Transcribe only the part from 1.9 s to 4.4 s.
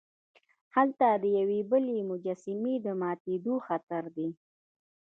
مجسمې د ماتیدو خطر دی.